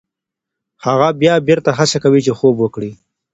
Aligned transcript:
هغه 0.85 1.07
بیا 1.21 1.33
بېرته 1.47 1.71
هڅه 1.79 1.97
کوي 2.03 2.19
چې 2.25 2.31
خوب 2.39 2.55
وکړي. 2.59 2.91